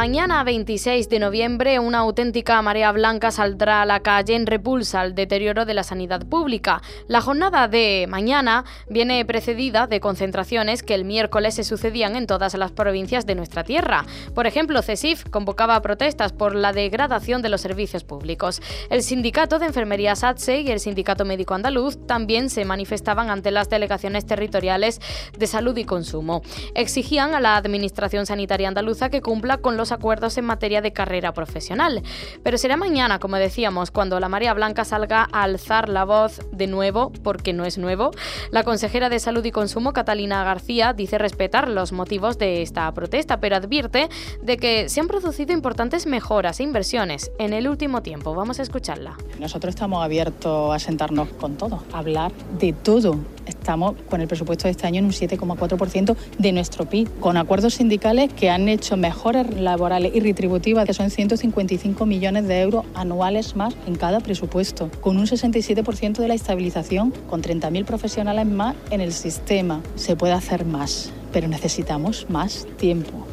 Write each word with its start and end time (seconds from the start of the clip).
Mañana 0.00 0.42
26 0.44 1.10
de 1.10 1.18
noviembre 1.18 1.78
una 1.78 1.98
auténtica 1.98 2.62
marea 2.62 2.90
blanca 2.90 3.30
saldrá 3.30 3.82
a 3.82 3.84
la 3.84 4.00
calle 4.00 4.34
en 4.34 4.46
repulsa 4.46 5.02
al 5.02 5.14
deterioro 5.14 5.66
de 5.66 5.74
la 5.74 5.82
sanidad 5.82 6.24
pública. 6.24 6.80
La 7.06 7.20
jornada 7.20 7.68
de 7.68 8.06
mañana 8.08 8.64
viene 8.88 9.22
precedida 9.26 9.86
de 9.86 10.00
concentraciones 10.00 10.82
que 10.82 10.94
el 10.94 11.04
miércoles 11.04 11.56
se 11.56 11.64
sucedían 11.64 12.16
en 12.16 12.26
todas 12.26 12.54
las 12.54 12.72
provincias 12.72 13.26
de 13.26 13.34
nuestra 13.34 13.62
tierra. 13.62 14.06
Por 14.34 14.46
ejemplo, 14.46 14.80
CESIF 14.80 15.24
convocaba 15.28 15.82
protestas 15.82 16.32
por 16.32 16.54
la 16.54 16.72
degradación 16.72 17.42
de 17.42 17.50
los 17.50 17.60
servicios 17.60 18.02
públicos. 18.02 18.62
El 18.88 19.02
sindicato 19.02 19.58
de 19.58 19.66
enfermería 19.66 20.16
SATSE 20.16 20.62
y 20.62 20.70
el 20.70 20.80
sindicato 20.80 21.26
médico 21.26 21.52
andaluz 21.52 21.98
también 22.06 22.48
se 22.48 22.64
manifestaban 22.64 23.28
ante 23.28 23.50
las 23.50 23.68
delegaciones 23.68 24.24
territoriales 24.24 24.98
de 25.36 25.46
salud 25.46 25.76
y 25.76 25.84
consumo. 25.84 26.40
Exigían 26.74 27.34
a 27.34 27.40
la 27.40 27.56
administración 27.56 28.24
sanitaria 28.24 28.68
andaluza 28.68 29.10
que 29.10 29.20
cumpla 29.20 29.58
con 29.58 29.76
los 29.76 29.89
acuerdos 29.92 30.38
en 30.38 30.44
materia 30.44 30.80
de 30.80 30.92
carrera 30.92 31.32
profesional. 31.32 32.02
Pero 32.42 32.58
será 32.58 32.76
mañana, 32.76 33.18
como 33.18 33.36
decíamos, 33.36 33.90
cuando 33.90 34.20
la 34.20 34.28
María 34.28 34.54
Blanca 34.54 34.84
salga 34.84 35.28
a 35.32 35.42
alzar 35.42 35.88
la 35.88 36.04
voz 36.04 36.40
de 36.52 36.66
nuevo, 36.66 37.12
porque 37.22 37.52
no 37.52 37.64
es 37.64 37.78
nuevo. 37.78 38.10
La 38.50 38.64
consejera 38.64 39.08
de 39.08 39.18
Salud 39.18 39.44
y 39.44 39.50
Consumo, 39.50 39.92
Catalina 39.92 40.44
García, 40.44 40.92
dice 40.92 41.18
respetar 41.18 41.68
los 41.68 41.92
motivos 41.92 42.38
de 42.38 42.62
esta 42.62 42.92
protesta, 42.92 43.40
pero 43.40 43.56
advierte 43.56 44.08
de 44.42 44.56
que 44.56 44.88
se 44.88 45.00
han 45.00 45.08
producido 45.08 45.52
importantes 45.52 46.06
mejoras 46.06 46.60
e 46.60 46.62
inversiones 46.62 47.30
en 47.38 47.52
el 47.52 47.68
último 47.68 48.02
tiempo. 48.02 48.34
Vamos 48.34 48.58
a 48.60 48.62
escucharla. 48.62 49.16
Nosotros 49.38 49.74
estamos 49.74 50.04
abiertos 50.04 50.74
a 50.74 50.78
sentarnos 50.78 51.28
con 51.40 51.56
todo, 51.56 51.82
a 51.92 51.98
hablar 51.98 52.32
de 52.58 52.72
todo. 52.72 53.18
Estamos 53.50 53.96
con 54.08 54.20
el 54.20 54.28
presupuesto 54.28 54.64
de 54.64 54.70
este 54.70 54.86
año 54.86 55.00
en 55.00 55.06
un 55.06 55.10
7,4% 55.10 56.16
de 56.38 56.52
nuestro 56.52 56.86
PIB, 56.86 57.18
con 57.18 57.36
acuerdos 57.36 57.74
sindicales 57.74 58.32
que 58.32 58.48
han 58.48 58.68
hecho 58.68 58.96
mejores 58.96 59.58
laborales 59.60 60.14
y 60.14 60.20
retributivas, 60.20 60.86
que 60.86 60.94
son 60.94 61.10
155 61.10 62.06
millones 62.06 62.46
de 62.46 62.60
euros 62.60 62.84
anuales 62.94 63.56
más 63.56 63.74
en 63.86 63.96
cada 63.96 64.20
presupuesto, 64.20 64.88
con 65.00 65.16
un 65.16 65.26
67% 65.26 66.18
de 66.18 66.28
la 66.28 66.34
estabilización, 66.34 67.12
con 67.28 67.42
30.000 67.42 67.84
profesionales 67.84 68.46
más 68.46 68.76
en 68.90 69.00
el 69.00 69.12
sistema. 69.12 69.80
Se 69.96 70.14
puede 70.14 70.32
hacer 70.32 70.64
más, 70.64 71.12
pero 71.32 71.48
necesitamos 71.48 72.26
más 72.30 72.68
tiempo. 72.76 73.26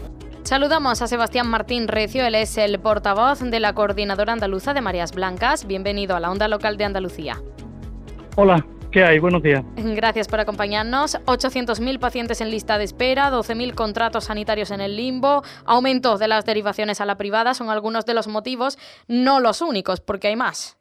Saludamos 0.43 1.01
a 1.01 1.07
Sebastián 1.07 1.47
Martín 1.47 1.87
Recio, 1.87 2.25
él 2.25 2.33
es 2.33 2.57
el 2.57 2.79
portavoz 2.79 3.41
de 3.41 3.59
la 3.59 3.73
Coordinadora 3.73 4.33
Andaluza 4.33 4.73
de 4.73 4.81
Marías 4.81 5.11
Blancas. 5.11 5.67
Bienvenido 5.67 6.15
a 6.15 6.19
la 6.19 6.31
Onda 6.31 6.47
Local 6.47 6.77
de 6.77 6.85
Andalucía. 6.85 7.39
Hola, 8.35 8.65
¿Qué 8.91 9.03
hay? 9.03 9.19
Buenos 9.19 9.43
días. 9.43 9.63
Gracias 9.75 10.27
por 10.27 10.39
acompañarnos. 10.39 11.19
800.000 11.25 11.99
pacientes 11.99 12.39
en 12.39 12.49
lista 12.49 12.77
de 12.77 12.85
espera, 12.85 13.29
12.000 13.29 13.73
contratos 13.73 14.25
sanitarios 14.25 14.71
en 14.71 14.79
el 14.79 14.95
limbo, 14.95 15.43
aumento 15.65 16.17
de 16.17 16.27
las 16.29 16.45
derivaciones 16.45 17.01
a 17.01 17.05
la 17.05 17.17
privada 17.17 17.53
son 17.53 17.69
algunos 17.69 18.05
de 18.05 18.13
los 18.13 18.27
motivos, 18.27 18.77
no 19.07 19.39
los 19.41 19.61
únicos, 19.61 19.99
porque 19.99 20.29
hay 20.29 20.35
más. 20.37 20.77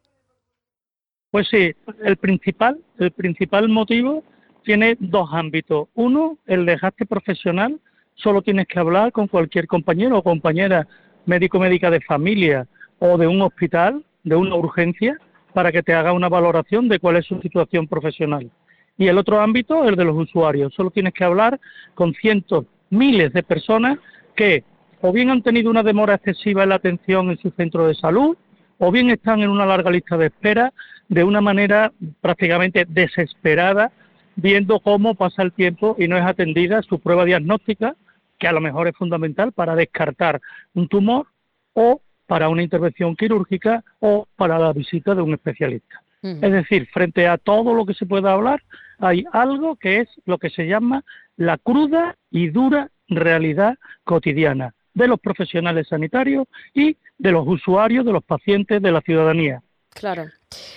Pues 1.31 1.49
sí, 1.49 1.75
el 2.05 2.17
principal, 2.17 2.79
el 2.99 3.11
principal 3.11 3.69
motivo 3.69 4.23
tiene 4.65 4.97
dos 5.01 5.29
ámbitos. 5.33 5.89
Uno, 5.95 6.39
el 6.47 6.65
desgaste 6.65 7.07
profesional. 7.07 7.81
Solo 8.15 8.41
tienes 8.41 8.67
que 8.69 8.79
hablar 8.79 9.13
con 9.13 9.27
cualquier 9.27 9.67
compañero 9.67 10.19
o 10.19 10.23
compañera 10.23 10.87
médico 11.27 11.59
médica 11.59 11.91
de 11.91 12.01
familia 12.01 12.67
o 12.99 13.19
de 13.19 13.27
un 13.27 13.43
hospital, 13.43 14.05
de 14.23 14.37
una 14.37 14.55
urgencia, 14.55 15.19
para 15.57 15.73
que 15.73 15.83
te 15.83 15.95
haga 15.95 16.13
una 16.13 16.29
valoración 16.29 16.87
de 16.87 16.99
cuál 16.99 17.17
es 17.17 17.25
su 17.25 17.41
situación 17.41 17.89
profesional. 17.89 18.51
Y 18.99 19.07
el 19.07 19.17
otro 19.17 19.41
ámbito, 19.41 19.89
el 19.89 19.97
de 19.97 20.05
los 20.05 20.15
usuarios. 20.15 20.75
Solo 20.75 20.91
tienes 20.91 21.15
que 21.15 21.25
hablar 21.25 21.59
con 21.95 22.13
cientos, 22.13 22.67
miles 22.91 23.33
de 23.33 23.43
personas 23.43 23.99
que 24.35 24.65
o 25.01 25.13
bien 25.13 25.31
han 25.31 25.41
tenido 25.41 25.71
una 25.71 25.83
demora 25.83 26.17
excesiva 26.17 26.65
en 26.65 26.69
la 26.69 26.75
atención 26.75 27.31
en 27.31 27.39
su 27.39 27.53
centro 27.53 27.87
de 27.87 27.95
salud, 27.95 28.37
o 28.77 28.93
bien 28.93 29.09
están 29.09 29.41
en 29.41 29.49
una 29.49 29.65
larga 29.65 29.91
lista 29.91 30.19
de 30.19 30.27
espera 30.27 30.75
de 31.09 31.25
una 31.25 31.41
manera 31.41 31.91
prácticamente 32.21 32.85
desesperada, 32.87 33.93
viendo 34.35 34.79
cómo 34.81 35.15
pasa 35.15 35.43
el 35.43 35.55
tiempo 35.55 35.97
y 35.99 36.07
no 36.07 36.19
es 36.19 36.25
atendida 36.27 36.83
su 36.83 37.01
prueba 37.01 37.25
diagnóstica, 37.25 37.97
que 38.39 38.47
a 38.47 38.53
lo 38.53 38.61
mejor 38.61 38.89
es 38.89 38.95
fundamental 38.95 39.53
para 39.53 39.75
descartar 39.75 40.39
un 40.75 40.87
tumor 40.87 41.29
o 41.73 42.03
para 42.27 42.49
una 42.49 42.63
intervención 42.63 43.17
quirúrgica 43.17 43.85
o 44.01 44.27
para 44.37 44.59
la 44.59 44.73
visita 44.73 45.15
de 45.15 45.23
un 45.23 45.35
especialista. 45.35 46.03
Es 46.23 46.51
decir, 46.51 46.89
frente 46.89 47.29
a 47.29 47.39
todo 47.39 47.73
lo 47.73 47.87
que 47.87 47.95
se 47.95 48.05
pueda 48.05 48.33
hablar, 48.33 48.61
hay 48.99 49.25
algo 49.33 49.77
que 49.77 50.01
es 50.01 50.09
lo 50.25 50.39
que 50.39 50.51
se 50.51 50.67
llama 50.67 51.05
la 51.37 51.57
cruda 51.57 52.17
y 52.33 52.49
dura 52.49 52.91
realidad 53.07 53.77
cotidiana 54.03 54.75
de 54.95 55.07
los 55.07 55.21
profesionales 55.21 55.87
sanitarios 55.89 56.49
y 56.75 56.97
de 57.19 57.31
los 57.31 57.47
usuarios, 57.47 58.05
de 58.05 58.13
los 58.13 58.25
pacientes, 58.25 58.83
de 58.83 58.91
la 58.91 59.03
ciudadanía. 59.03 59.63
Claro. 59.91 60.25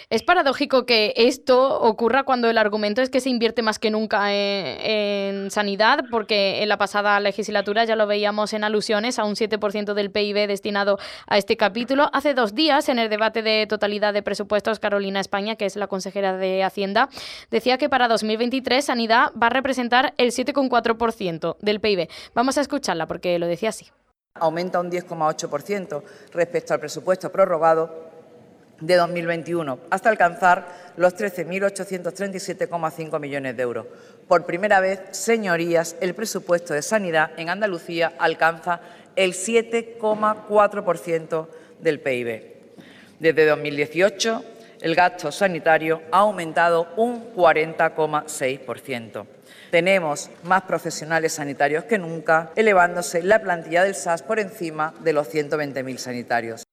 Es 0.09 0.23
paradójico 0.23 0.85
que 0.85 1.13
esto 1.15 1.79
ocurra 1.81 2.23
cuando 2.23 2.49
el 2.49 2.57
argumento 2.57 3.01
es 3.01 3.09
que 3.09 3.19
se 3.19 3.29
invierte 3.29 3.61
más 3.61 3.77
que 3.77 3.91
nunca 3.91 4.33
en, 4.33 5.51
sanidad, 5.51 6.05
porque 6.09 6.63
en 6.63 6.69
la 6.69 6.77
pasada 6.77 7.19
legislatura 7.19 7.85
ya 7.85 7.95
lo 7.95 8.07
veíamos 8.07 8.53
en 8.53 8.63
alusiones 8.63 9.19
a 9.19 9.25
un 9.25 9.35
7% 9.35 9.93
del 9.93 10.11
PIB 10.11 10.47
destinado 10.47 10.97
a 11.27 11.37
este 11.37 11.57
capítulo. 11.57 12.09
Hace 12.13 12.33
dos 12.33 12.55
días, 12.55 12.89
en 12.89 12.99
el 12.99 13.09
debate 13.09 13.41
de 13.41 13.67
totalidad 13.67 14.13
de 14.13 14.23
presupuestos, 14.23 14.79
Carolina 14.79 15.19
España, 15.19 15.55
que 15.55 15.65
es 15.65 15.75
la 15.75 15.87
consejera 15.87 16.37
de 16.37 16.63
Hacienda, 16.63 17.09
decía 17.51 17.77
que 17.77 17.89
para 17.89 18.07
2023 18.07 18.83
sanidad 18.83 19.31
va 19.41 19.47
a 19.47 19.51
representar 19.51 20.13
el 20.17 20.31
7,4% 20.31 21.57
del 21.59 21.79
PIB. 21.79 22.09
Vamos 22.33 22.57
a 22.57 22.61
escucharla 22.61 23.07
porque 23.07 23.37
lo 23.39 23.47
decía 23.47 23.69
así. 23.69 23.87
Aumenta 24.35 24.79
un 24.79 24.89
10,8% 24.89 26.03
respecto 26.33 26.73
al 26.73 26.79
presupuesto 26.79 27.31
prorrogado 27.31 28.08
de 28.81 28.95
2021, 28.95 29.79
hasta 29.89 30.09
alcanzar 30.09 30.67
los 30.97 31.15
13.837,5 31.15 33.19
millones 33.19 33.57
de 33.57 33.63
euros. 33.63 33.87
Por 34.27 34.45
primera 34.45 34.79
vez, 34.79 35.01
señorías, 35.11 35.95
el 36.01 36.13
presupuesto 36.13 36.73
de 36.73 36.81
sanidad 36.81 37.31
en 37.37 37.49
Andalucía 37.49 38.13
alcanza 38.19 38.81
el 39.15 39.33
7,4% 39.33 41.47
del 41.79 41.99
PIB. 41.99 42.59
Desde 43.19 43.45
2018, 43.45 44.43
el 44.81 44.95
gasto 44.95 45.31
sanitario 45.31 46.01
ha 46.11 46.19
aumentado 46.19 46.87
un 46.95 47.33
40,6%. 47.33 49.25
Tenemos 49.71 50.29
más 50.43 50.63
profesionales 50.63 51.33
sanitarios 51.33 51.83
que 51.83 51.97
nunca, 51.97 52.51
elevándose 52.55 53.23
la 53.23 53.39
plantilla 53.39 53.83
del 53.83 53.95
SAS 53.95 54.23
por 54.23 54.39
encima 54.39 54.93
de 55.01 55.13
los 55.13 55.33
120.000 55.33 55.97
sanitarios. 55.97 56.68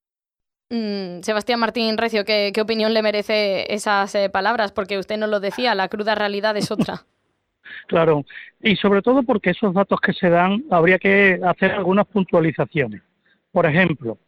Mm, 0.69 1.21
Sebastián 1.23 1.61
Martín 1.61 1.97
Recio, 1.97 2.25
¿qué, 2.25 2.53
opinión 2.61 2.93
le 2.93 3.03
merece 3.03 3.73
esas 3.73 4.15
eh, 4.17 4.29
palabras? 4.31 4.73
Porque 4.73 4.99
usted 4.99 5.17
nos 5.17 5.29
lo 5.29 5.39
decía, 5.39 5.75
la 5.75 5.89
cruda 5.89 6.15
realidad 6.15 6.57
es 6.57 6.71
otra. 6.71 7.05
Claro, 7.89 8.25
y 8.63 8.77
sobre 8.77 9.03
todo 9.03 9.25
porque 9.25 9.51
esos 9.51 9.75
datos 9.75 10.01
que 10.01 10.13
se 10.13 10.31
dan 10.31 10.65
habría 10.71 10.99
que 10.99 11.41
hacer 11.45 11.73
algunas 11.73 12.07
puntualizaciones. 12.07 13.03
Por 13.51 13.67
ejemplo, 13.67 14.19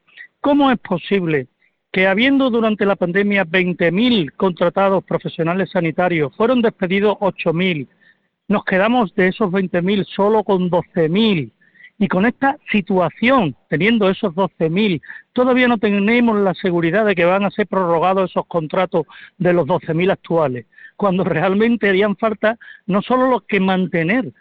¿cómo 0.41 0.71
es 0.73 0.79
posible 0.79 1.47
que 1.93 2.07
habiendo 2.07 2.51
durante 2.51 2.85
la 2.85 2.97
pandemia 2.97 3.45
20.000 3.45 4.33
contratados 4.37 5.05
profesionales 5.05 5.71
sanitarios, 5.71 6.35
fueron 6.37 6.63
despedidos 6.63 7.17
8.000, 7.21 7.89
nos 8.49 8.65
quedamos 8.65 9.15
de 9.15 9.29
esos 9.29 9.51
20.000 9.51 10.05
solo 10.05 10.45
con 10.45 10.71
12.000 10.71 11.53
y 11.99 12.07
con 12.07 12.27
esta 12.27 12.57
situación, 12.71 13.57
teniendo 13.69 14.09
esos 14.09 14.33
12.000, 14.35 15.03
todavía 15.33 15.67
no 15.67 15.79
tenemos 15.79 16.39
la 16.39 16.55
seguridad 16.55 17.05
de 17.05 17.17
que 17.17 17.25
van 17.25 17.45
a 17.45 17.51
ser 17.51 17.67
prorrogados 17.67 18.31
esos 18.31 18.47
contratos 18.47 19.07
de 19.37 19.53
los 19.53 19.67
12.000 19.67 20.13
actuales, 20.13 20.67
cuando 20.97 21.25
realmente 21.25 21.89
harían 21.89 22.17
falta 22.17 22.57
no 22.87 23.03
solo 23.03 23.29
los 23.29 23.43
que 23.43 23.59
mantener 23.59 24.33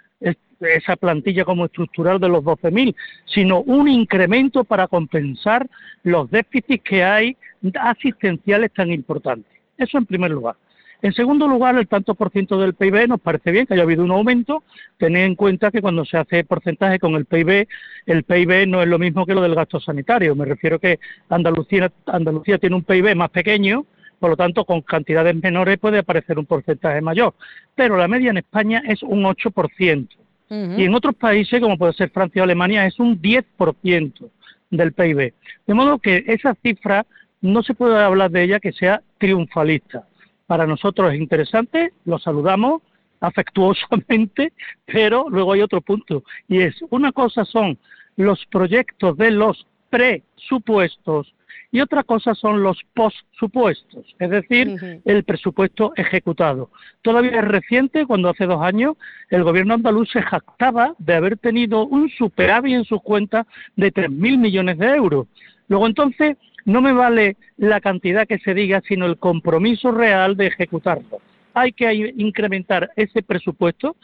esa 0.59 0.95
plantilla 0.95 1.45
como 1.45 1.65
estructural 1.65 2.19
de 2.19 2.29
los 2.29 2.43
12.000, 2.43 2.95
sino 3.25 3.61
un 3.61 3.87
incremento 3.87 4.63
para 4.63 4.87
compensar 4.87 5.67
los 6.03 6.29
déficits 6.31 6.83
que 6.83 7.03
hay 7.03 7.37
asistenciales 7.79 8.71
tan 8.73 8.91
importantes. 8.91 9.51
Eso 9.77 9.97
en 9.97 10.05
primer 10.05 10.31
lugar. 10.31 10.55
En 11.01 11.13
segundo 11.13 11.47
lugar, 11.47 11.77
el 11.77 11.87
tanto 11.87 12.15
por 12.15 12.31
ciento 12.31 12.59
del 12.59 12.73
PIB 12.73 13.07
nos 13.07 13.21
parece 13.21 13.51
bien 13.51 13.67
que 13.67 13.75
haya 13.75 13.83
habido 13.83 14.03
un 14.03 14.11
aumento. 14.11 14.63
Tened 14.97 15.25
en 15.25 15.35
cuenta 15.35 15.69
que 15.69 15.81
cuando 15.81 16.05
se 16.05 16.17
hace 16.17 16.43
porcentaje 16.43 16.97
con 16.97 17.13
el 17.15 17.25
PIB, 17.25 17.67
el 18.07 18.23
PIB 18.23 18.67
no 18.67 18.81
es 18.81 18.87
lo 18.87 18.97
mismo 18.97 19.25
que 19.25 19.35
lo 19.35 19.41
del 19.41 19.53
gasto 19.53 19.79
sanitario. 19.79 20.35
Me 20.35 20.45
refiero 20.45 20.79
que 20.79 20.99
Andalucía, 21.29 21.91
Andalucía 22.07 22.57
tiene 22.57 22.75
un 22.75 22.83
PIB 22.83 23.15
más 23.15 23.29
pequeño, 23.29 23.85
por 24.19 24.31
lo 24.31 24.37
tanto, 24.37 24.65
con 24.65 24.81
cantidades 24.81 25.35
menores 25.35 25.77
puede 25.77 25.99
aparecer 25.99 26.39
un 26.39 26.45
porcentaje 26.45 27.01
mayor. 27.01 27.35
Pero 27.75 27.97
la 27.97 28.07
media 28.07 28.31
en 28.31 28.37
España 28.37 28.81
es 28.87 29.03
un 29.03 29.23
8%. 29.23 30.07
Y 30.49 30.85
en 30.85 30.95
otros 30.95 31.13
países, 31.15 31.59
como 31.59 31.77
puede 31.77 31.91
ser 31.93 32.09
Francia 32.09 32.41
o 32.41 32.45
Alemania, 32.45 32.85
es 32.85 32.99
un 32.99 33.21
10% 33.21 34.29
del 34.69 34.93
PIB. 34.93 35.33
De 35.67 35.73
modo 35.73 35.99
que 35.99 36.23
esa 36.25 36.55
cifra 36.63 37.05
no 37.41 37.61
se 37.63 37.73
puede 37.73 38.01
hablar 38.01 38.31
de 38.31 38.43
ella 38.43 38.59
que 38.59 38.71
sea 38.71 39.01
triunfalista. 39.17 40.07
Para 40.47 40.65
nosotros 40.65 41.13
es 41.13 41.19
interesante, 41.19 41.93
lo 42.05 42.17
saludamos 42.19 42.81
afectuosamente, 43.19 44.53
pero 44.85 45.27
luego 45.29 45.53
hay 45.53 45.61
otro 45.61 45.81
punto, 45.81 46.23
y 46.47 46.61
es, 46.61 46.75
una 46.89 47.11
cosa 47.11 47.45
son 47.45 47.77
los 48.15 48.45
proyectos 48.47 49.15
de 49.17 49.31
los 49.31 49.67
presupuestos 49.89 51.33
y 51.71 51.81
otra 51.81 52.03
cosa 52.03 52.33
son 52.33 52.63
los 52.63 52.81
postsupuestos, 52.93 54.15
es 54.19 54.29
decir, 54.29 55.01
el 55.03 55.23
presupuesto 55.23 55.91
ejecutado. 55.97 56.71
Todavía 57.01 57.39
es 57.39 57.45
reciente, 57.45 58.05
cuando 58.05 58.29
hace 58.29 58.45
dos 58.45 58.61
años 58.61 58.95
el 59.29 59.43
gobierno 59.43 59.73
andaluz 59.73 60.09
se 60.11 60.21
jactaba 60.21 60.95
de 60.97 61.15
haber 61.15 61.37
tenido 61.37 61.85
un 61.85 62.09
superávit 62.09 62.73
en 62.73 62.85
sus 62.85 63.01
cuentas 63.01 63.45
de 63.75 63.93
3.000 63.93 64.37
millones 64.37 64.77
de 64.77 64.87
euros. 64.87 65.27
Luego 65.67 65.87
entonces 65.87 66.37
no 66.67 66.81
me 66.81 66.91
vale 66.91 67.37
la 67.55 67.79
cantidad 67.79 68.27
que 68.27 68.39
se 68.39 68.53
diga, 68.53 68.81
sino 68.85 69.05
el 69.05 69.17
compromiso 69.17 69.91
real 69.91 70.35
de 70.35 70.47
ejecutarlo. 70.47 71.21
Hay 71.53 71.71
que 71.71 72.13
incrementar 72.17 72.91
ese 72.97 73.23
presupuesto 73.23 73.95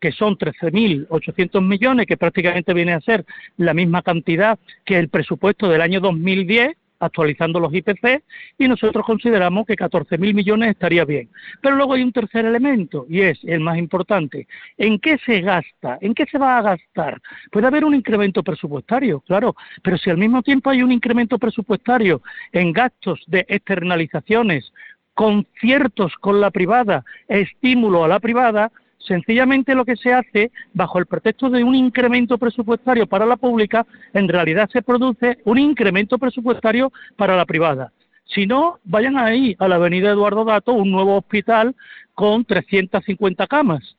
que 0.00 0.12
son 0.12 0.38
13.800 0.38 1.60
millones, 1.66 2.06
que 2.06 2.16
prácticamente 2.16 2.74
viene 2.74 2.92
a 2.92 3.00
ser 3.00 3.26
la 3.56 3.74
misma 3.74 4.02
cantidad 4.02 4.56
que 4.84 4.98
el 4.98 5.08
presupuesto 5.08 5.68
del 5.68 5.80
año 5.80 6.00
2010, 6.00 6.76
actualizando 6.98 7.60
los 7.60 7.74
IPC, 7.74 8.22
y 8.58 8.68
nosotros 8.68 9.04
consideramos 9.04 9.66
que 9.66 9.76
14.000 9.76 10.34
millones 10.34 10.70
estaría 10.70 11.04
bien. 11.04 11.28
Pero 11.60 11.76
luego 11.76 11.94
hay 11.94 12.02
un 12.02 12.12
tercer 12.12 12.44
elemento, 12.44 13.06
y 13.08 13.20
es 13.20 13.38
el 13.44 13.60
más 13.60 13.78
importante. 13.78 14.46
¿En 14.76 14.98
qué 14.98 15.18
se 15.24 15.40
gasta? 15.40 15.98
¿En 16.00 16.14
qué 16.14 16.26
se 16.26 16.38
va 16.38 16.58
a 16.58 16.62
gastar? 16.62 17.20
Puede 17.50 17.66
haber 17.66 17.84
un 17.84 17.94
incremento 17.94 18.42
presupuestario, 18.42 19.20
claro, 19.20 19.54
pero 19.82 19.98
si 19.98 20.10
al 20.10 20.18
mismo 20.18 20.42
tiempo 20.42 20.70
hay 20.70 20.82
un 20.82 20.92
incremento 20.92 21.38
presupuestario 21.38 22.22
en 22.52 22.72
gastos 22.72 23.22
de 23.26 23.44
externalizaciones, 23.48 24.72
conciertos 25.14 26.14
con 26.20 26.40
la 26.40 26.50
privada, 26.50 27.04
estímulo 27.26 28.04
a 28.04 28.08
la 28.08 28.20
privada, 28.20 28.70
Sencillamente 28.98 29.74
lo 29.74 29.84
que 29.84 29.96
se 29.96 30.12
hace, 30.12 30.50
bajo 30.72 30.98
el 30.98 31.06
pretexto 31.06 31.48
de 31.50 31.62
un 31.62 31.74
incremento 31.74 32.38
presupuestario 32.38 33.06
para 33.06 33.26
la 33.26 33.36
pública, 33.36 33.86
en 34.12 34.28
realidad 34.28 34.68
se 34.72 34.82
produce 34.82 35.38
un 35.44 35.58
incremento 35.58 36.18
presupuestario 36.18 36.92
para 37.16 37.36
la 37.36 37.44
privada. 37.44 37.92
Si 38.24 38.46
no, 38.46 38.80
vayan 38.84 39.16
ahí 39.16 39.54
a 39.58 39.68
la 39.68 39.76
avenida 39.76 40.10
Eduardo 40.10 40.44
Dato, 40.44 40.72
un 40.72 40.90
nuevo 40.90 41.16
hospital 41.16 41.76
con 42.14 42.44
350 42.44 43.46
camas. 43.46 43.96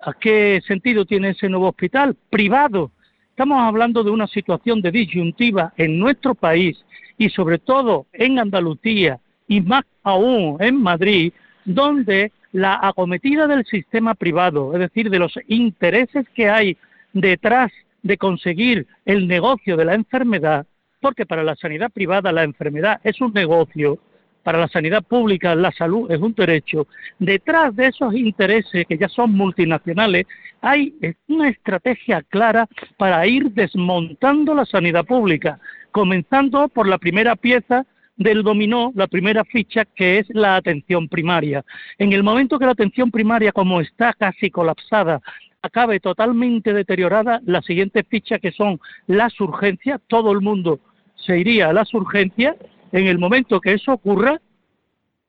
¿A 0.00 0.12
qué 0.12 0.60
sentido 0.66 1.04
tiene 1.06 1.30
ese 1.30 1.48
nuevo 1.48 1.68
hospital? 1.68 2.16
Privado. 2.28 2.90
Estamos 3.30 3.62
hablando 3.62 4.04
de 4.04 4.10
una 4.10 4.26
situación 4.26 4.82
de 4.82 4.90
disyuntiva 4.90 5.72
en 5.76 5.98
nuestro 5.98 6.34
país 6.34 6.84
y 7.16 7.30
sobre 7.30 7.58
todo 7.58 8.06
en 8.12 8.38
Andalucía 8.38 9.20
y 9.48 9.60
más 9.60 9.84
aún 10.02 10.56
en 10.60 10.82
Madrid, 10.82 11.32
donde 11.64 12.32
la 12.52 12.78
acometida 12.82 13.46
del 13.46 13.64
sistema 13.64 14.14
privado, 14.14 14.74
es 14.74 14.80
decir, 14.80 15.10
de 15.10 15.18
los 15.18 15.38
intereses 15.48 16.26
que 16.34 16.48
hay 16.48 16.76
detrás 17.12 17.72
de 18.02 18.18
conseguir 18.18 18.86
el 19.04 19.26
negocio 19.26 19.76
de 19.76 19.86
la 19.86 19.94
enfermedad, 19.94 20.66
porque 21.00 21.26
para 21.26 21.42
la 21.42 21.56
sanidad 21.56 21.90
privada 21.90 22.30
la 22.32 22.44
enfermedad 22.44 23.00
es 23.04 23.20
un 23.20 23.32
negocio, 23.32 23.98
para 24.42 24.58
la 24.58 24.68
sanidad 24.68 25.02
pública 25.02 25.54
la 25.54 25.72
salud 25.72 26.10
es 26.10 26.20
un 26.20 26.34
derecho, 26.34 26.86
detrás 27.18 27.74
de 27.74 27.86
esos 27.86 28.14
intereses 28.14 28.86
que 28.86 28.98
ya 28.98 29.08
son 29.08 29.32
multinacionales 29.32 30.26
hay 30.60 30.94
una 31.28 31.48
estrategia 31.48 32.22
clara 32.22 32.68
para 32.96 33.26
ir 33.26 33.50
desmontando 33.50 34.54
la 34.54 34.64
sanidad 34.64 35.04
pública, 35.04 35.58
comenzando 35.90 36.68
por 36.68 36.86
la 36.86 36.98
primera 36.98 37.34
pieza 37.34 37.84
del 38.16 38.42
dominó 38.42 38.92
la 38.94 39.06
primera 39.06 39.44
ficha 39.44 39.84
que 39.84 40.18
es 40.18 40.26
la 40.30 40.56
atención 40.56 41.08
primaria. 41.08 41.64
En 41.98 42.12
el 42.12 42.22
momento 42.22 42.58
que 42.58 42.66
la 42.66 42.72
atención 42.72 43.10
primaria, 43.10 43.52
como 43.52 43.80
está 43.80 44.12
casi 44.12 44.50
colapsada, 44.50 45.20
acabe 45.62 46.00
totalmente 46.00 46.72
deteriorada, 46.72 47.40
la 47.44 47.62
siguiente 47.62 48.02
ficha 48.02 48.38
que 48.38 48.52
son 48.52 48.80
las 49.06 49.40
urgencias, 49.40 50.00
todo 50.08 50.32
el 50.32 50.40
mundo 50.40 50.80
se 51.14 51.38
iría 51.38 51.70
a 51.70 51.72
las 51.72 51.94
urgencias, 51.94 52.56
en 52.90 53.06
el 53.06 53.18
momento 53.18 53.60
que 53.60 53.74
eso 53.74 53.92
ocurra, 53.92 54.40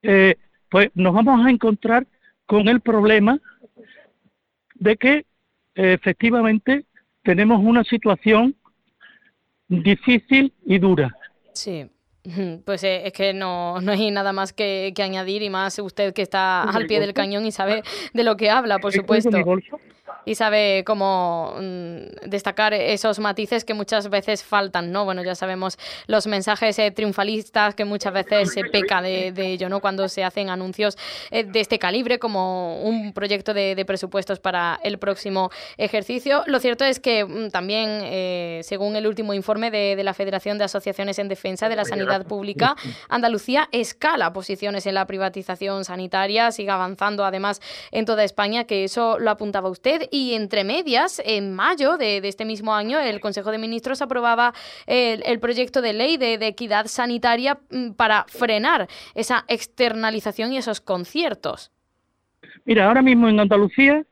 eh, 0.02 0.36
pues 0.70 0.90
nos 0.96 1.14
vamos 1.14 1.46
a 1.46 1.50
encontrar 1.50 2.08
con 2.46 2.68
el 2.68 2.82
problema 2.82 3.40
de 4.76 4.98
que 4.98 5.26
efectivamente 5.76 6.86
tenemos 7.24 7.62
una 7.64 7.84
situación 7.84 8.56
difícil 9.68 10.52
y 10.66 10.78
dura. 10.78 11.16
Sí. 11.54 11.90
Pues 12.66 12.84
eh, 12.84 13.06
es 13.06 13.14
que 13.14 13.34
no, 13.34 13.82
no 13.82 13.92
hay 13.92 14.10
nada 14.10 14.32
más 14.32 14.54
que, 14.54 14.94
que, 14.96 15.04
añadir 15.04 15.42
y 15.42 15.50
más 15.50 15.78
usted 15.80 16.14
que 16.14 16.22
está 16.22 16.64
al 16.64 16.88
pie 16.88 17.02
del 17.02 17.14
cañón 17.14 17.46
y 17.46 17.52
sabe 17.52 17.84
de 18.14 18.24
lo 18.24 18.38
que 18.38 18.50
habla, 18.50 18.80
por 18.80 18.94
supuesto 18.94 19.30
y 20.26 20.36
sabe 20.36 20.84
cómo 20.86 21.56
mm, 21.60 22.30
destacar 22.30 22.74
esos 22.74 23.20
matices 23.20 23.66
que 23.66 23.74
muchas 23.74 24.10
veces 24.10 24.44
faltan, 24.44 24.92
¿no? 24.92 25.06
Bueno, 25.06 25.24
ya 25.24 25.36
sabemos 25.36 25.78
los 26.08 26.28
mensajes 26.28 26.80
eh, 26.80 26.92
triunfalistas 26.92 27.76
que 27.76 27.86
muchas 27.86 28.14
veces 28.14 28.54
se 28.54 28.64
peca 28.64 29.02
de, 29.02 29.34
ello, 29.36 29.70
¿no? 29.70 29.82
Cuando 29.82 30.08
se 30.08 30.24
hacen 30.24 30.50
anuncios 30.50 30.98
eh, 31.32 31.44
de 31.44 31.60
este 31.60 31.80
calibre 31.80 32.20
como 32.20 32.82
un 32.82 33.14
proyecto 33.14 33.54
de, 33.54 33.84
presupuestos 33.86 34.40
para 34.40 34.80
el 34.84 34.98
próximo 34.98 35.52
ejercicio. 35.78 36.44
Lo 36.48 36.60
cierto 36.60 36.86
es 36.86 37.00
que 37.00 37.26
mm, 37.26 37.50
también, 37.50 37.90
eh, 38.04 38.62
según 38.64 38.96
el 38.96 39.08
último 39.08 39.34
informe 39.34 39.72
de, 39.72 39.96
de 39.96 40.04
la 40.04 40.14
Federación 40.14 40.58
de 40.58 40.64
Asociaciones 40.64 41.20
en 41.20 41.28
Defensa 41.28 41.68
de 41.68 41.76
la 41.76 41.84
Sanidad 41.86 42.26
Pública, 42.26 42.76
Andalucía 43.10 43.68
escala 43.72 44.32
posiciones 44.32 44.86
en 44.86 44.96
la 44.96 45.06
privatización 45.06 45.84
sanitaria, 45.84 46.52
sigue 46.52 46.72
avanzando 46.72 47.26
además 47.26 47.62
en 47.92 48.06
toda 48.06 48.24
España, 48.24 48.64
que 48.64 48.86
eso 48.86 49.20
lo 49.20 49.32
apuntaba 49.32 49.70
usted 49.70 49.93
y 50.12 50.34
entre 50.34 50.64
medias, 50.64 51.22
en 51.26 51.54
mayo 51.54 51.98
de, 51.98 52.18
este 52.18 52.46
mismo 52.46 52.74
año, 52.74 53.00
el 53.00 53.20
Consejo 53.20 53.52
de 53.52 53.58
Ministros 53.58 54.02
aprobaba 54.02 54.54
el, 54.88 55.40
proyecto 55.40 55.82
de 55.82 55.94
ley 55.94 56.18
de, 56.18 56.34
equidad 56.46 56.88
sanitaria 56.88 57.60
mm, 57.70 57.92
para 57.92 58.26
frenar 58.28 58.88
esa 59.16 59.46
externalización 59.48 60.54
y 60.54 60.58
esos 60.58 60.82
conciertos. 60.82 61.72
Mira, 62.66 62.88
ahora 62.88 63.02
mismo 63.02 63.28
en 63.28 63.40
Andalucía 63.40 64.06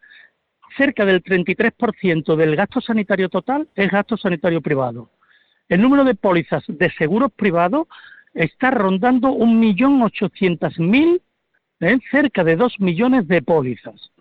cerca 0.77 1.05
del 1.05 1.23
33% 1.23 2.35
del 2.35 2.55
gasto 2.55 2.81
sanitario 2.81 3.29
total 3.29 3.67
es 3.75 3.91
gasto 3.91 4.17
sanitario 4.17 4.61
privado. 4.61 5.09
El 5.67 5.81
número 5.81 6.03
de 6.03 6.15
pólizas 6.15 6.63
de 6.67 6.91
seguros 6.91 7.31
privados 7.31 7.87
está 8.33 8.71
rondando 8.71 9.29
1.800.000, 9.29 11.21
¿eh? 11.81 11.99
cerca 12.09 12.43
de 12.43 12.55
2 12.55 12.79
millones 12.79 13.27
de 13.27 13.41
pólizas. 13.41 14.11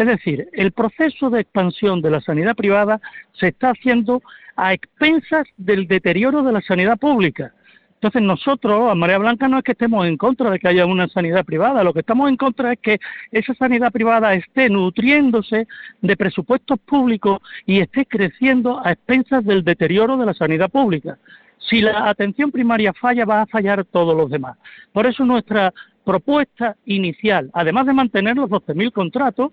Es 0.00 0.06
decir, 0.06 0.48
el 0.54 0.72
proceso 0.72 1.28
de 1.28 1.42
expansión 1.42 2.00
de 2.00 2.10
la 2.10 2.22
sanidad 2.22 2.56
privada 2.56 3.02
se 3.34 3.48
está 3.48 3.72
haciendo 3.72 4.22
a 4.56 4.72
expensas 4.72 5.46
del 5.58 5.86
deterioro 5.86 6.42
de 6.42 6.52
la 6.52 6.62
sanidad 6.62 6.98
pública. 6.98 7.52
Entonces 7.96 8.22
nosotros, 8.22 8.90
a 8.90 8.94
María 8.94 9.18
Blanca, 9.18 9.46
no 9.46 9.58
es 9.58 9.62
que 9.62 9.72
estemos 9.72 10.06
en 10.06 10.16
contra 10.16 10.48
de 10.48 10.58
que 10.58 10.68
haya 10.68 10.86
una 10.86 11.06
sanidad 11.08 11.44
privada, 11.44 11.84
lo 11.84 11.92
que 11.92 12.00
estamos 12.00 12.30
en 12.30 12.38
contra 12.38 12.72
es 12.72 12.78
que 12.78 12.98
esa 13.30 13.52
sanidad 13.52 13.92
privada 13.92 14.32
esté 14.32 14.70
nutriéndose 14.70 15.68
de 16.00 16.16
presupuestos 16.16 16.78
públicos 16.78 17.40
y 17.66 17.80
esté 17.80 18.06
creciendo 18.06 18.80
a 18.82 18.92
expensas 18.92 19.44
del 19.44 19.62
deterioro 19.64 20.16
de 20.16 20.24
la 20.24 20.32
sanidad 20.32 20.70
pública. 20.70 21.18
Si 21.58 21.82
la 21.82 22.08
atención 22.08 22.50
primaria 22.50 22.94
falla, 22.94 23.26
va 23.26 23.42
a 23.42 23.46
fallar 23.46 23.84
todos 23.84 24.16
los 24.16 24.30
demás. 24.30 24.56
Por 24.94 25.06
eso 25.06 25.26
nuestra 25.26 25.74
propuesta 26.04 26.76
inicial, 26.86 27.50
además 27.52 27.86
de 27.86 27.92
mantener 27.92 28.36
los 28.36 28.50
12.000 28.50 28.92
contratos, 28.92 29.52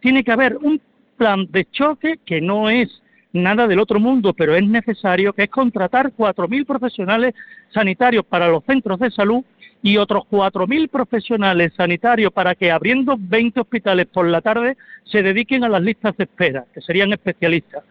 tiene 0.00 0.24
que 0.24 0.32
haber 0.32 0.56
un 0.56 0.80
plan 1.16 1.46
de 1.50 1.66
choque 1.70 2.18
que 2.24 2.40
no 2.40 2.70
es 2.70 3.02
nada 3.32 3.66
del 3.66 3.80
otro 3.80 3.98
mundo, 3.98 4.34
pero 4.34 4.54
es 4.54 4.66
necesario, 4.66 5.32
que 5.32 5.44
es 5.44 5.50
contratar 5.50 6.12
4.000 6.12 6.66
profesionales 6.66 7.34
sanitarios 7.72 8.24
para 8.24 8.48
los 8.48 8.64
centros 8.64 8.98
de 8.98 9.10
salud 9.10 9.42
y 9.82 9.96
otros 9.96 10.24
4.000 10.30 10.88
profesionales 10.88 11.72
sanitarios 11.76 12.32
para 12.32 12.54
que 12.54 12.70
abriendo 12.70 13.16
20 13.18 13.60
hospitales 13.60 14.06
por 14.06 14.26
la 14.26 14.40
tarde 14.40 14.76
se 15.04 15.22
dediquen 15.22 15.64
a 15.64 15.68
las 15.68 15.82
listas 15.82 16.16
de 16.16 16.24
espera, 16.24 16.64
que 16.72 16.80
serían 16.80 17.12
especialistas. 17.12 17.82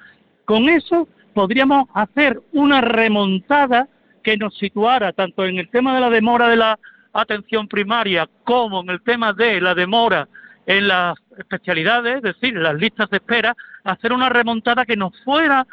Con 0.45 0.69
eso 0.69 1.07
podríamos 1.33 1.87
hacer 1.93 2.41
una 2.53 2.81
remontada 2.81 3.87
que 4.23 4.37
nos 4.37 4.57
situara 4.57 5.13
tanto 5.13 5.45
en 5.45 5.57
el 5.57 5.69
tema 5.69 5.95
de 5.95 6.01
la 6.01 6.09
demora 6.09 6.47
de 6.47 6.55
la 6.55 6.79
atención 7.13 7.67
primaria 7.67 8.29
como 8.43 8.81
en 8.81 8.89
el 8.89 9.01
tema 9.01 9.33
de 9.33 9.61
la 9.61 9.73
demora 9.75 10.27
en 10.65 10.87
las 10.87 11.17
especialidades, 11.37 12.17
es 12.17 12.21
decir, 12.21 12.55
las 12.55 12.75
listas 12.75 13.09
de 13.09 13.17
espera, 13.17 13.55
hacer 13.83 14.13
una 14.13 14.29
remontada 14.29 14.85
que 14.85 14.95
nos 14.95 15.11
fuera 15.23 15.65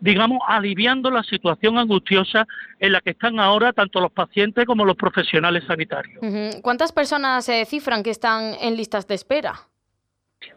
digamos, 0.00 0.40
aliviando 0.46 1.10
la 1.10 1.22
situación 1.22 1.78
angustiosa 1.78 2.46
en 2.78 2.92
la 2.92 3.00
que 3.00 3.10
están 3.10 3.40
ahora 3.40 3.72
tanto 3.72 4.00
los 4.00 4.12
pacientes 4.12 4.64
como 4.66 4.84
los 4.84 4.96
profesionales 4.96 5.64
sanitarios. 5.66 6.20
¿Cuántas 6.62 6.92
personas 6.92 7.44
se 7.44 7.64
cifran 7.64 8.02
que 8.02 8.10
están 8.10 8.54
en 8.60 8.76
listas 8.76 9.06
de 9.06 9.14
espera? 9.14 9.54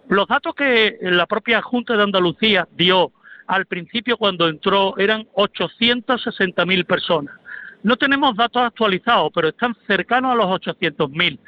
Los 0.08 0.27
datos 0.27 0.53
que 0.55 0.98
la 1.01 1.25
propia 1.25 1.62
Junta 1.62 1.96
de 1.96 2.03
Andalucía 2.03 2.67
dio 2.72 3.12
al 3.48 3.65
principio 3.65 4.17
cuando 4.17 4.48
entró 4.48 4.98
eran 4.98 5.25
860.000 5.36 6.86
personas. 6.86 7.36
No 7.83 7.95
tenemos 7.95 8.36
datos 8.36 8.62
actualizados, 8.62 9.31
pero 9.33 9.50
están 9.50 9.75
cercanos 9.88 10.31
a 10.31 10.36
los 10.36 10.48
800.000. 10.48 11.39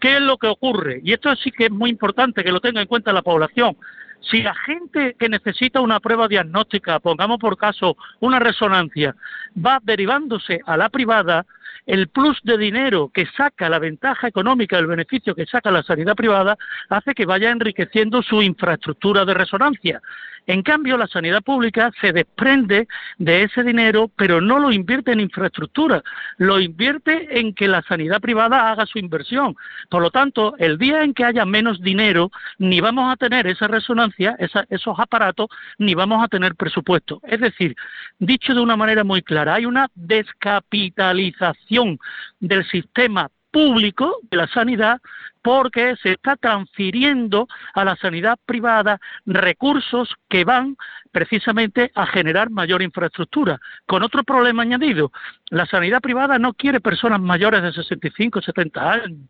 ¿Qué 0.00 0.16
es 0.16 0.20
lo 0.20 0.36
que 0.36 0.46
ocurre? 0.46 1.00
Y 1.02 1.12
esto 1.12 1.34
sí 1.36 1.50
que 1.50 1.66
es 1.66 1.70
muy 1.70 1.90
importante 1.90 2.44
que 2.44 2.52
lo 2.52 2.60
tenga 2.60 2.80
en 2.80 2.86
cuenta 2.86 3.12
la 3.12 3.22
población. 3.22 3.76
Si 4.20 4.42
la 4.42 4.54
gente 4.54 5.14
que 5.18 5.28
necesita 5.28 5.80
una 5.80 6.00
prueba 6.00 6.28
diagnóstica, 6.28 6.98
pongamos 7.00 7.38
por 7.38 7.56
caso 7.56 7.96
una 8.20 8.38
resonancia, 8.38 9.14
va 9.56 9.80
derivándose 9.82 10.60
a 10.66 10.76
la 10.76 10.88
privada, 10.88 11.46
el 11.86 12.08
plus 12.08 12.38
de 12.42 12.58
dinero 12.58 13.10
que 13.14 13.26
saca, 13.34 13.68
la 13.70 13.78
ventaja 13.78 14.28
económica, 14.28 14.78
el 14.78 14.86
beneficio 14.86 15.34
que 15.34 15.46
saca 15.46 15.70
la 15.70 15.82
sanidad 15.82 16.14
privada, 16.14 16.58
hace 16.90 17.14
que 17.14 17.24
vaya 17.24 17.50
enriqueciendo 17.50 18.22
su 18.22 18.42
infraestructura 18.42 19.24
de 19.24 19.32
resonancia. 19.32 20.02
En 20.48 20.62
cambio, 20.62 20.96
la 20.96 21.06
sanidad 21.06 21.42
pública 21.42 21.90
se 22.00 22.12
desprende 22.12 22.88
de 23.18 23.42
ese 23.42 23.62
dinero, 23.62 24.10
pero 24.16 24.40
no 24.40 24.58
lo 24.58 24.72
invierte 24.72 25.12
en 25.12 25.20
infraestructura, 25.20 26.02
lo 26.38 26.58
invierte 26.58 27.38
en 27.38 27.54
que 27.54 27.68
la 27.68 27.82
sanidad 27.82 28.20
privada 28.20 28.70
haga 28.70 28.86
su 28.86 28.98
inversión. 28.98 29.56
Por 29.90 30.00
lo 30.00 30.10
tanto, 30.10 30.54
el 30.58 30.78
día 30.78 31.02
en 31.02 31.12
que 31.12 31.24
haya 31.24 31.44
menos 31.44 31.82
dinero, 31.82 32.30
ni 32.56 32.80
vamos 32.80 33.12
a 33.12 33.16
tener 33.16 33.46
esa 33.46 33.68
resonancia, 33.68 34.07
esos 34.16 34.98
aparatos, 34.98 35.48
ni 35.78 35.94
vamos 35.94 36.24
a 36.24 36.28
tener 36.28 36.54
presupuesto. 36.54 37.20
Es 37.24 37.40
decir, 37.40 37.76
dicho 38.18 38.54
de 38.54 38.60
una 38.60 38.76
manera 38.76 39.04
muy 39.04 39.22
clara, 39.22 39.54
hay 39.54 39.64
una 39.66 39.88
descapitalización 39.94 41.98
del 42.40 42.66
sistema 42.68 43.30
público 43.50 44.18
de 44.30 44.36
la 44.36 44.46
sanidad 44.48 45.00
porque 45.48 45.96
se 46.02 46.12
está 46.12 46.36
transfiriendo 46.36 47.48
a 47.72 47.82
la 47.82 47.96
sanidad 47.96 48.38
privada 48.44 49.00
recursos 49.24 50.14
que 50.28 50.44
van 50.44 50.76
precisamente 51.10 51.90
a 51.94 52.04
generar 52.04 52.50
mayor 52.50 52.82
infraestructura. 52.82 53.58
Con 53.86 54.02
otro 54.02 54.24
problema 54.24 54.60
añadido, 54.60 55.10
la 55.48 55.64
sanidad 55.64 56.02
privada 56.02 56.38
no 56.38 56.52
quiere 56.52 56.80
personas 56.80 57.22
mayores 57.22 57.62
de 57.62 57.72
65, 57.72 58.42
70 58.42 58.92
años. 58.92 59.20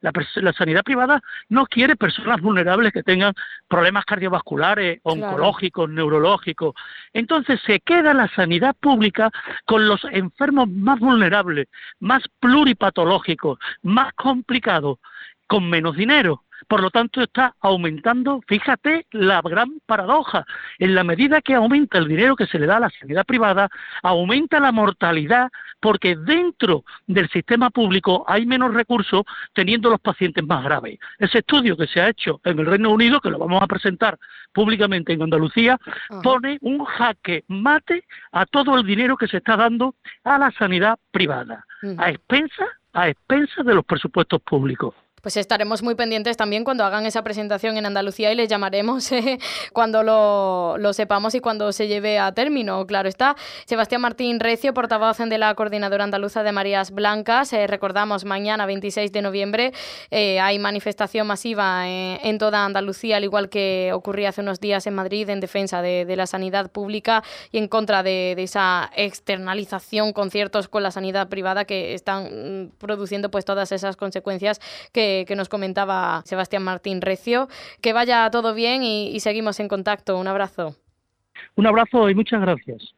La, 0.00 0.52
sanidad 0.52 0.82
privada 0.82 1.22
no 1.48 1.64
quiere 1.66 1.94
personas 1.94 2.40
vulnerables 2.40 2.92
que 2.92 3.04
tengan 3.04 3.34
problemas 3.68 4.04
cardiovasculares, 4.04 4.98
oncológicos, 5.04 5.88
neurológicos. 5.88 6.74
Entonces 7.12 7.60
se 7.64 7.78
queda 7.78 8.14
la 8.14 8.26
sanidad 8.34 8.74
pública 8.80 9.30
con 9.64 9.86
los 9.86 10.04
enfermos 10.10 10.68
más 10.68 10.98
vulnerables, 10.98 11.68
más 12.00 12.24
pluripatológicos, 12.40 13.60
más 13.82 14.12
complicados 14.14 14.98
con 15.48 15.68
menos 15.68 15.96
dinero. 15.96 16.44
Por 16.66 16.82
lo 16.82 16.90
tanto, 16.90 17.22
está 17.22 17.54
aumentando, 17.60 18.40
fíjate 18.46 19.06
la 19.12 19.40
gran 19.40 19.80
paradoja, 19.86 20.44
en 20.78 20.94
la 20.94 21.04
medida 21.04 21.40
que 21.40 21.54
aumenta 21.54 21.98
el 21.98 22.08
dinero 22.08 22.36
que 22.36 22.46
se 22.46 22.58
le 22.58 22.66
da 22.66 22.76
a 22.76 22.80
la 22.80 22.90
sanidad 22.90 23.24
privada, 23.24 23.70
aumenta 24.02 24.60
la 24.60 24.72
mortalidad 24.72 25.50
porque 25.80 26.16
dentro 26.16 26.84
del 27.06 27.28
sistema 27.30 27.70
público 27.70 28.24
hay 28.26 28.44
menos 28.44 28.74
recursos 28.74 29.22
teniendo 29.54 29.88
los 29.88 30.00
pacientes 30.00 30.44
más 30.44 30.64
graves. 30.64 30.98
Ese 31.18 31.38
estudio 31.38 31.76
que 31.76 31.86
se 31.86 32.00
ha 32.00 32.08
hecho 32.08 32.40
en 32.44 32.58
el 32.58 32.66
Reino 32.66 32.90
Unido, 32.90 33.20
que 33.20 33.30
lo 33.30 33.38
vamos 33.38 33.62
a 33.62 33.66
presentar 33.66 34.18
públicamente 34.52 35.12
en 35.12 35.22
Andalucía, 35.22 35.78
pone 36.22 36.58
un 36.60 36.84
jaque 36.84 37.44
mate 37.46 38.04
a 38.32 38.44
todo 38.44 38.76
el 38.76 38.84
dinero 38.84 39.16
que 39.16 39.28
se 39.28 39.38
está 39.38 39.56
dando 39.56 39.94
a 40.24 40.38
la 40.38 40.50
sanidad 40.50 40.98
privada, 41.12 41.64
a 41.96 42.10
expensas 42.10 42.68
a 42.94 43.08
expensas 43.08 43.64
de 43.64 43.74
los 43.74 43.84
presupuestos 43.84 44.40
públicos. 44.42 44.94
Pues 45.22 45.36
estaremos 45.36 45.82
muy 45.82 45.94
pendientes 45.94 46.36
también 46.36 46.64
cuando 46.64 46.84
hagan 46.84 47.06
esa 47.06 47.22
presentación 47.22 47.76
en 47.76 47.86
Andalucía 47.86 48.32
y 48.32 48.36
les 48.36 48.48
llamaremos 48.48 49.10
eh, 49.12 49.38
cuando 49.72 50.02
lo, 50.02 50.92
sepamos 50.92 51.34
y 51.34 51.40
cuando 51.40 51.72
se 51.72 51.88
lleve 51.88 52.18
a 52.18 52.32
término. 52.32 52.86
Claro 52.86 53.08
está. 53.08 53.36
Sebastián 53.66 54.00
Martín 54.00 54.40
Recio, 54.40 54.74
portavoz 54.74 55.18
de 55.18 55.38
la 55.38 55.54
Coordinadora 55.54 56.04
Andaluza 56.04 56.42
de 56.42 56.52
Marías 56.52 56.90
Blancas. 56.90 57.52
Eh, 57.52 57.66
recordamos, 57.66 58.24
mañana 58.24 58.66
26 58.66 59.10
de 59.10 59.22
noviembre 59.22 59.72
eh, 60.10 60.38
hay 60.38 60.58
manifestación 60.58 61.26
masiva 61.26 61.88
en 61.88 62.38
toda 62.38 62.64
Andalucía, 62.64 63.16
al 63.16 63.24
igual 63.24 63.48
que 63.48 63.90
ocurría 63.92 64.28
hace 64.28 64.42
unos 64.42 64.60
días 64.60 64.86
en 64.86 64.94
Madrid, 64.94 65.28
en 65.30 65.40
defensa 65.40 65.82
de, 65.82 66.16
la 66.18 66.26
sanidad 66.26 66.70
pública 66.70 67.22
y 67.52 67.58
en 67.58 67.68
contra 67.68 68.02
de, 68.02 68.32
esa 68.38 68.90
externalización 68.96 70.12
con 70.12 70.30
ciertos 70.30 70.68
con 70.68 70.82
la 70.82 70.90
sanidad 70.90 71.28
privada 71.28 71.64
que 71.64 71.94
están 71.94 72.24
mm, 72.24 72.70
produciendo 72.78 73.30
pues 73.30 73.44
todas 73.44 73.72
esas 73.72 73.96
consecuencias 73.96 74.60
que 74.92 75.07
que, 75.26 75.36
nos 75.36 75.48
comentaba 75.48 76.22
Sebastián 76.24 76.62
Martín 76.62 77.00
Recio. 77.00 77.48
Que 77.80 77.92
vaya 77.92 78.28
todo 78.30 78.54
bien 78.54 78.82
y 78.82 79.18
seguimos 79.20 79.60
en 79.60 79.68
contacto. 79.68 80.18
Un 80.18 80.28
abrazo. 80.28 80.76
Un 81.56 81.66
abrazo 81.66 82.08
y 82.08 82.14
muchas 82.14 82.40
gracias. 82.40 82.94